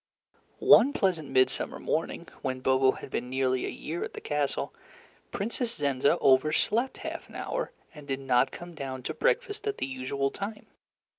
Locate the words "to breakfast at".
9.03-9.77